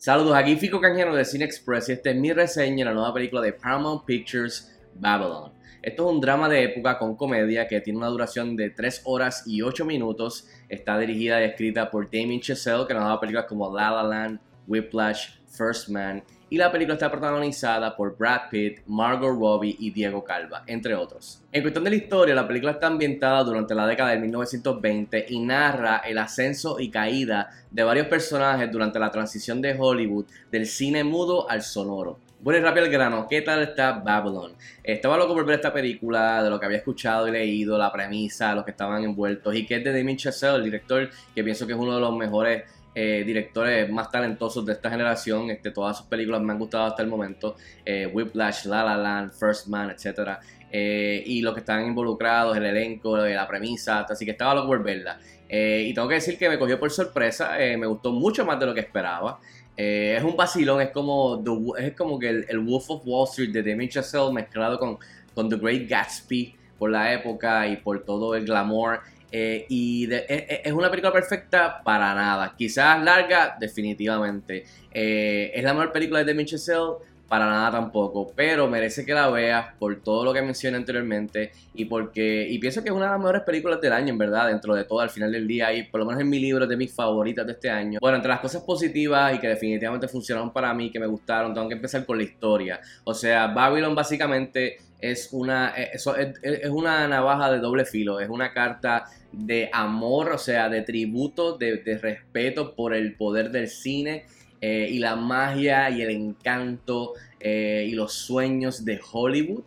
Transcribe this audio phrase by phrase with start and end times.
[0.00, 3.12] Saludos, aquí Fico Canjero de Cine Express y esta es mi reseña de la nueva
[3.12, 5.52] película de Paramount Pictures, Babylon.
[5.82, 9.42] Esto es un drama de época con comedia que tiene una duración de 3 horas
[9.46, 10.48] y 8 minutos.
[10.70, 14.02] Está dirigida y escrita por Damien Chazelle, que nos ha dado películas como La La
[14.02, 14.40] Land,
[14.70, 16.22] Whiplash, First Man
[16.52, 21.40] y la película está protagonizada por Brad Pitt, Margot Robbie y Diego Calva, entre otros.
[21.52, 25.38] En cuestión de la historia, la película está ambientada durante la década de 1920 y
[25.38, 31.04] narra el ascenso y caída de varios personajes durante la transición de Hollywood del cine
[31.04, 32.18] mudo al sonoro.
[32.40, 34.54] Bueno y rápido al grano, ¿qué tal está Babylon?
[34.82, 38.54] Estaba loco por ver esta película, de lo que había escuchado y leído, la premisa,
[38.54, 41.74] los que estaban envueltos, y que es de Damien Chazelle, el director, que pienso que
[41.74, 45.50] es uno de los mejores eh, directores más talentosos de esta generación.
[45.50, 47.56] Este, todas sus películas me han gustado hasta el momento.
[47.84, 50.38] Eh, Whiplash, La La Land, First Man, etc.
[50.72, 54.82] Eh, y los que están involucrados, el elenco, la premisa, así que estaba loco por
[54.82, 55.18] verla.
[55.48, 58.74] y tengo que decir que me cogió por sorpresa, me gustó mucho más de lo
[58.74, 59.40] que esperaba.
[59.76, 61.42] es un vacilón, es como,
[61.76, 64.98] es como que el, Wolf of Wall Street de Demi Chazelle mezclado con,
[65.34, 69.00] con The Great Gatsby por la época y por todo el glamour.
[69.32, 72.54] Eh, y e, e, es una película perfecta para nada.
[72.56, 74.64] Quizás larga, definitivamente.
[74.92, 76.96] Eh, es la mejor película de Demi Chazelle
[77.30, 81.84] para nada tampoco, pero merece que la veas por todo lo que mencioné anteriormente y
[81.84, 84.74] porque y pienso que es una de las mejores películas del año, en verdad, dentro
[84.74, 86.92] de todo, al final del día, y por lo menos en mi libro de mis
[86.92, 88.00] favoritas de este año.
[88.00, 91.68] Bueno, entre las cosas positivas y que definitivamente funcionaron para mí, que me gustaron, tengo
[91.68, 92.80] que empezar con la historia.
[93.04, 96.04] O sea, Babylon básicamente es una, eh, es,
[96.42, 101.56] es una navaja de doble filo, es una carta de amor, o sea, de tributo,
[101.56, 104.24] de, respeto por el poder del cine
[104.60, 109.62] eh, y la magia y el encanto eh, y los sueños de Hollywood.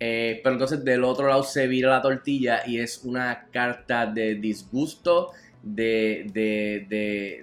[0.00, 4.36] Eh, pero entonces del otro lado se vira la tortilla y es una carta de
[4.36, 5.32] disgusto,
[5.62, 6.86] de, de,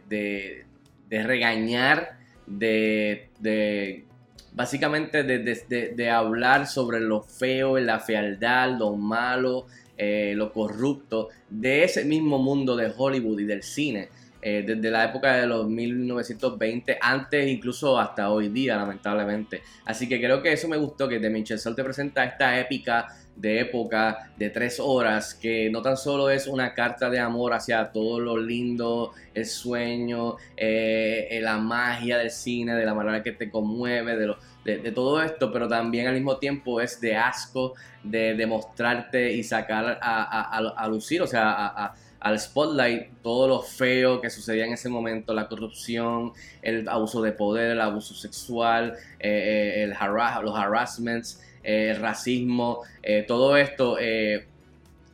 [0.10, 0.66] de,
[1.10, 4.06] de regañar, de,
[4.54, 12.40] básicamente de, hablar sobre lo feo, la fealdad, lo malo, lo corrupto de ese mismo
[12.40, 14.08] mundo de Hollywood y del cine.
[14.48, 19.64] Eh, desde la época de los 1920, antes incluso hasta hoy día, lamentablemente.
[19.86, 23.62] Así que creo que eso me gustó, que The Chazelle te presenta esta épica de
[23.62, 28.20] época de tres horas, que no tan solo es una carta de amor hacia todo
[28.20, 34.16] lo lindo, el sueño, eh, la magia del cine, de la manera que te conmueve,
[34.16, 37.74] de, lo, de, todo esto, pero también al mismo tiempo es de asco,
[38.04, 41.96] de demostrarte y sacar a, lucir, o sea,
[42.26, 47.32] al spotlight todo lo feo que sucedía en ese momento, la corrupción, el abuso de
[47.32, 52.82] poder, el abuso sexual, eh, eh, el los harassments, eh, el racismo,
[53.28, 53.98] todo esto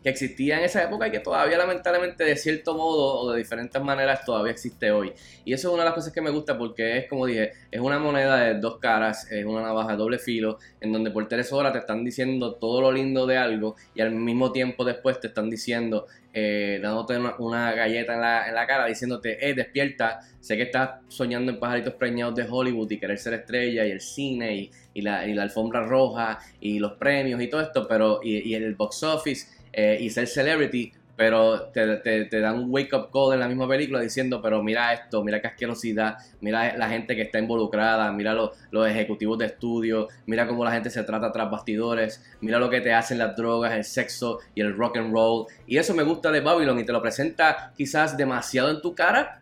[0.03, 3.81] que existía en esa época y que todavía lamentablemente de cierto modo o de diferentes
[3.81, 5.13] maneras todavía existe hoy.
[5.45, 7.79] Y eso es una de las cosas que me gusta porque es como dije, es
[7.79, 11.51] una moneda de dos caras, es una navaja de doble filo, en donde por tres
[11.53, 15.27] horas te están diciendo todo lo lindo de algo y al mismo tiempo después te
[15.27, 20.57] están diciendo, eh, dándote una, galleta en la, en la, cara, diciéndote, eh, despierta, sé
[20.57, 24.55] que estás soñando en pajaritos preñados de Hollywood y querer ser estrella y el cine
[24.55, 28.49] y, y, la, y la, alfombra roja y los premios y todo esto, pero y,
[28.49, 33.09] y el box office eh, y ser celebrity, pero te, te, dan un wake up
[33.11, 37.15] call en la misma película diciendo, pero mira esto, mira qué asquerosidad, mira la gente
[37.15, 41.51] que está involucrada, mira los ejecutivos de estudio, mira cómo la gente se trata tras
[41.51, 45.45] bastidores, mira lo que te hacen las drogas, el sexo y el rock and roll.
[45.67, 49.41] Y eso me gusta de Babylon y te lo presenta quizás demasiado en tu cara,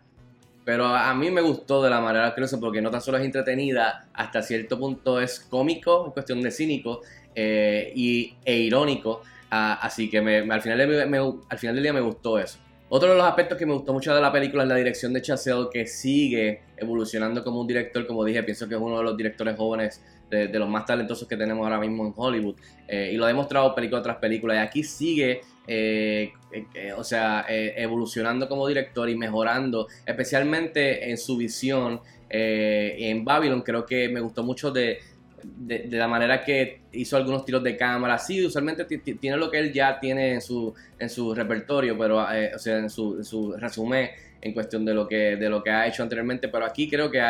[0.64, 3.24] pero a mí me gustó de la manera que lo porque no tan solo es
[3.24, 7.00] entretenida, hasta cierto punto es cómico, es cuestión de cínico
[7.34, 9.22] eh, y, e irónico.
[9.50, 10.80] Ah, así que al, final
[11.48, 12.58] al final del día me gustó eso.
[12.92, 15.22] Otro de los aspectos que me gustó mucho de la película es la dirección de
[15.22, 18.04] Chazelle, que sigue evolucionando como un director.
[18.04, 21.36] Como dije, pienso que es uno de los directores jóvenes de, los más talentosos que
[21.36, 22.56] tenemos ahora mismo en Hollywood.
[22.88, 24.56] Eh, y lo ha demostrado película tras película.
[24.56, 26.32] Y aquí sigue, eh,
[26.74, 32.00] eh, o sea, evolucionando como director y mejorando, especialmente en su visión.
[32.28, 34.98] en Babylon creo que me gustó mucho de,
[35.42, 38.18] de, la manera que hizo algunos tiros de cámara.
[38.18, 42.52] Sí, usualmente tiene lo que él ya tiene en su, en su repertorio, pero, eh,
[42.54, 44.10] o sea, en su, su, resumen
[44.42, 46.48] en cuestión de lo, que, de lo que ha hecho anteriormente.
[46.48, 47.20] Pero aquí creo que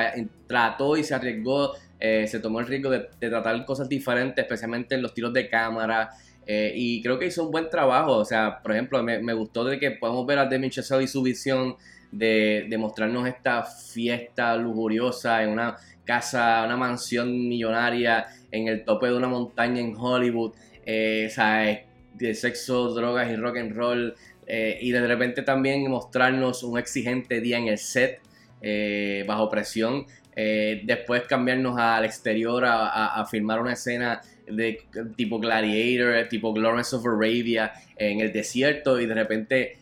[0.47, 5.03] trató y se arriesgó, eh, se tomó el riesgo de, tratar cosas diferentes, especialmente en
[5.03, 6.11] los tiros de cámara.
[6.47, 8.17] Eh, y creo que hizo un buen trabajo.
[8.17, 11.09] O sea, por ejemplo, me, me gustó de que podemos ver a Demi Chazelle y
[11.09, 11.77] su visión
[12.13, 19.17] de, mostrarnos esta fiesta lujuriosa en una casa, una mansión millonaria en el tope de
[19.17, 20.53] una montaña en Hollywood,
[20.85, 21.81] eh, ¿sabes?
[22.15, 24.15] de sexo, drogas y rock and roll,
[24.47, 28.21] eh, y de repente también mostrarnos un exigente día en el set,
[28.61, 34.81] eh, bajo presión, eh, después cambiarnos al exterior a, a, filmar una escena de
[35.17, 39.79] tipo Gladiator, tipo Lawrence of Arabia en el desierto y de repente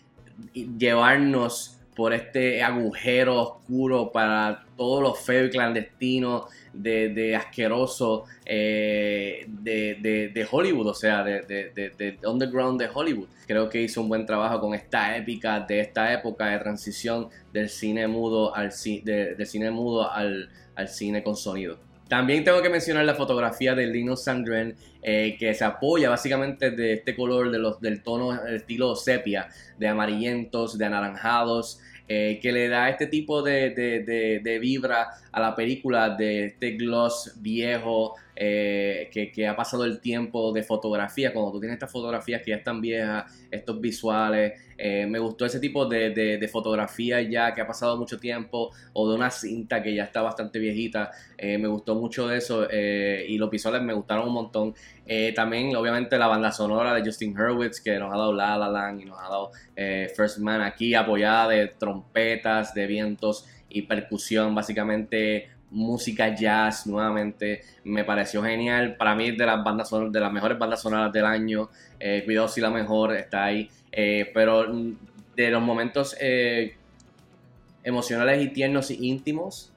[0.53, 10.49] llevarnos por este agujero oscuro para todo lo feo y clandestino de, asqueroso eh, de,
[10.49, 13.27] Hollywood, o sea, de, underground de Hollywood.
[13.49, 17.69] Creo que hizo un buen trabajo con esta épica de esta época de transición del
[17.69, 18.71] cine mudo al,
[19.03, 21.88] del cine mudo al, al cine con sonido.
[22.09, 26.95] También tengo que mencionar la fotografía de Lino Sandren, eh, que se apoya básicamente de
[26.95, 32.69] este color, de los, del tono estilo sepia, de amarillentos, de anaranjados, eh, que le
[32.69, 39.47] da este tipo de, de, vibra a la película, de este gloss viejo, eh, que,
[39.47, 43.31] ha pasado el tiempo de fotografía, cuando tú tienes estas fotografías que ya están viejas,
[43.51, 48.71] estos visuales, eh, me gustó ese tipo de, fotografía ya que ha pasado mucho tiempo,
[48.93, 53.37] o de una cinta que ya está bastante viejita, me gustó mucho de eso, y
[53.37, 54.75] los visuales me gustaron un montón.
[55.35, 59.03] también, obviamente, la banda sonora de Justin Hurwitz, que nos ha dado La La Land
[59.03, 59.51] y nos ha dado
[60.17, 67.63] First Man aquí, apoyada de trompetas, de vientos y percusión, básicamente música jazz nuevamente.
[67.85, 68.97] Me pareció genial.
[68.97, 71.69] Para mí de las bandas son de las mejores bandas sonoras del año.
[71.99, 73.69] Eh, Cuidado si la mejor está ahí.
[73.93, 74.67] Eh, pero
[75.37, 76.77] de los momentos eh,
[77.83, 79.73] emocionales y tiernos y íntimos.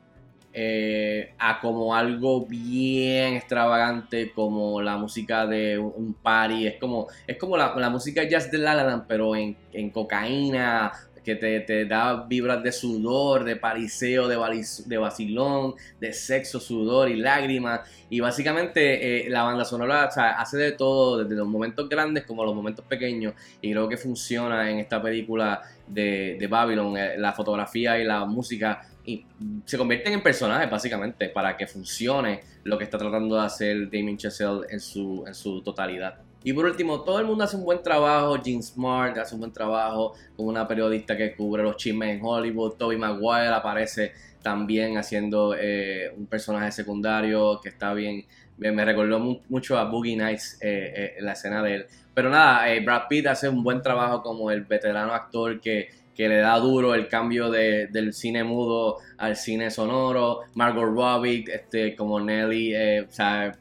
[1.39, 7.55] A como algo bien extravagante como la música de un party es como es como
[7.55, 10.91] la, música jazz de La pero en, en cocaína
[11.23, 14.37] que te, da vibras de sudor, de pariseo, de,
[14.85, 17.81] de vacilón, de sexo, sudor y lágrimas.
[18.09, 22.55] Y básicamente eh, la banda sonora hace de todo, desde los momentos grandes como los
[22.55, 23.33] momentos pequeños.
[23.61, 26.97] Y creo que funciona en esta película de, de Babylon.
[26.97, 29.25] Eh, la fotografía y la música y
[29.65, 34.17] se convierten en personajes básicamente para que funcione lo que está tratando de hacer Damien
[34.17, 36.19] Chazelle en su, en su totalidad.
[36.43, 38.39] Y por último, todo el mundo hace un buen trabajo.
[38.43, 42.73] Gene Smart hace un buen trabajo como una periodista que cubre los chismes en Hollywood.
[42.73, 44.11] Toby Maguire aparece
[44.41, 48.25] también haciendo eh, un personaje secundario que está bien.
[48.57, 51.85] Me recordó mucho a Boogie Nights eh, eh, la escena de él.
[52.13, 56.37] Pero nada, Brad Pitt hace un buen trabajo como el veterano actor que, que le
[56.37, 60.41] da duro el cambio de, del cine mudo al cine sonoro.
[60.55, 63.51] Margot Robbie este, como Nelly, o sea,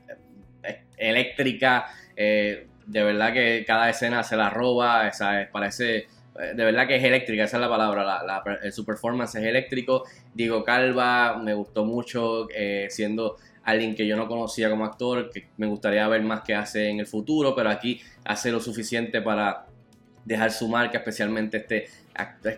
[0.97, 1.87] eléctrica
[2.91, 5.13] de verdad que cada escena se la roba,
[5.53, 6.07] parece, eh,
[6.57, 8.43] de verdad que es eléctrica, esa es la palabra,
[8.73, 10.03] su performance es eléctrico.
[10.35, 15.47] Digo, Calva me gustó mucho, eh, siendo alguien que yo no conocía como actor, que
[15.57, 19.67] me gustaría ver más que hace en el futuro, pero aquí hace lo suficiente para
[20.25, 21.89] dejar su marca, especialmente este,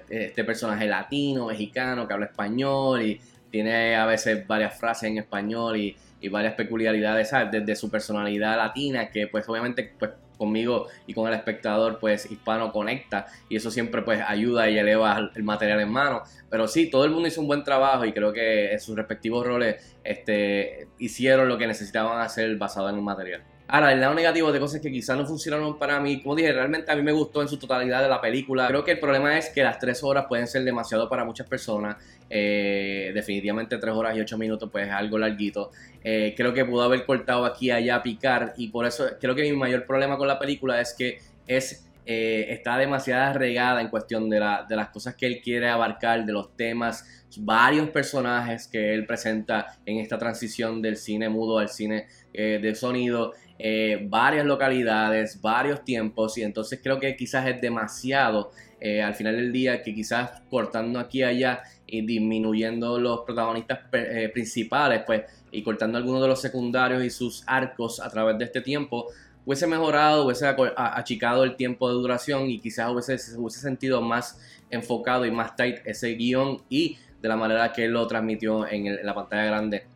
[0.08, 3.20] este personaje latino, mexicano, que habla español y
[3.50, 7.50] tiene a veces varias frases en español y y varias peculiaridades, ¿sabes?
[7.50, 12.73] Desde su personalidad latina, que pues obviamente pues conmigo y con el espectador pues hispano
[12.73, 16.23] conecta y eso siempre pues ayuda y eleva el material en mano.
[16.50, 19.46] Pero sí, todo el mundo hizo un buen trabajo y creo que en sus respectivos
[19.46, 23.44] roles este, hicieron lo que necesitaban hacer basado en el material.
[23.74, 26.92] Ahora, el lado negativo de cosas que quizás no funcionaron para mí, como dije, realmente
[26.92, 28.69] a mí me gustó en su totalidad de la película.
[28.69, 31.96] Creo que el problema es que las tres horas pueden ser demasiado para muchas personas.
[32.29, 35.70] Eh, definitivamente tres horas y ocho minutos pues es algo larguito.
[36.05, 39.41] Eh, creo que pudo haber cortado aquí allá a picar y por eso creo que
[39.41, 44.28] mi mayor problema con la película es que es eh, está demasiado regada en cuestión
[44.28, 44.36] de,
[44.68, 49.78] de, las cosas que él quiere abarcar, de los temas, varios personajes que él presenta
[49.86, 53.32] en esta transición del cine mudo al cine de sonido.
[53.64, 59.36] Eh, varias localidades, varios tiempos, y entonces creo que quizás es demasiado eh, al final
[59.36, 65.22] del día que quizás cortando aquí y allá y disminuyendo los protagonistas eh, principales, pues,
[65.52, 69.06] y cortando algunos de los secundarios y sus arcos a través de este tiempo,
[69.44, 70.46] hubiese mejorado, hubiese
[70.77, 75.79] achicado el tiempo de duración y quizás hubiese, hubiese sentido más enfocado y más tight
[75.84, 79.87] ese guion y de la manera que él lo transmitió en la pantalla grande.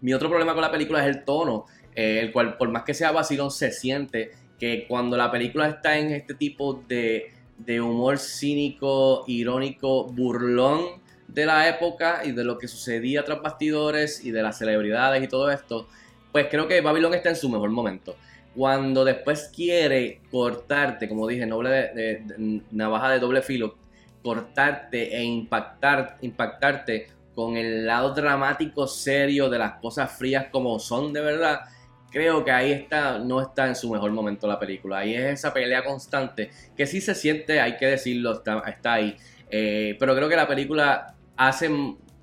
[0.00, 1.66] Mi otro problema con la película es el tono.
[1.94, 5.98] Eh, el cual por más que sea vacilón se siente que cuando la película está
[5.98, 7.32] en este tipo de,
[7.80, 14.30] humor cínico, irónico, burlón de la época y de lo que sucedía tras bastidores y
[14.30, 15.88] de las celebridades y todo esto,
[16.30, 18.16] pues creo que Babylon está en su mejor momento.
[18.54, 23.76] Cuando después quiere cortarte, como dije, noble de, navaja de doble filo,
[24.22, 31.12] cortarte e impactar, impactarte con el lado dramático serio de las cosas frías como son
[31.12, 31.62] de verdad,
[32.10, 34.98] creo que ahí está, no está en su mejor momento la película.
[34.98, 39.16] Ahí es esa pelea constante que sí se siente, hay que decirlo, está, ahí.
[39.50, 41.70] Eh, pero creo que la película hace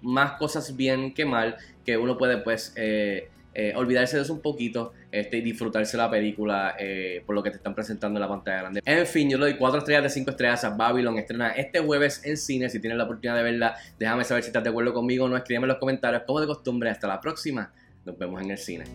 [0.01, 4.41] más cosas bien que mal, que uno puede pues eh, eh, olvidarse de eso un
[4.41, 8.27] poquito este, y disfrutarse la película eh, por lo que te están presentando en la
[8.27, 8.81] pantalla grande.
[8.85, 11.17] En fin, yo le doy 4 estrellas de 5 estrellas a Babylon.
[11.17, 12.69] Estrena este jueves en cine.
[12.69, 15.37] Si tienes la oportunidad de verla, déjame saber si estás de acuerdo conmigo o no.
[15.37, 16.89] Escríbeme en los comentarios como de costumbre.
[16.89, 17.71] Hasta la próxima.
[18.05, 18.85] Nos vemos en el cine.